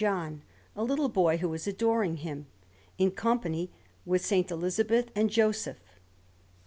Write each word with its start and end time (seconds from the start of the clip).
John, 0.03 0.41
a 0.75 0.83
little 0.83 1.09
boy, 1.09 1.37
who 1.37 1.53
is 1.53 1.67
adoring 1.67 2.17
Him, 2.17 2.47
in 2.97 3.11
company 3.11 3.69
with 4.03 4.23
S. 4.31 4.49
Elizabeth 4.49 5.11
and 5.15 5.29
Joseph. 5.29 5.99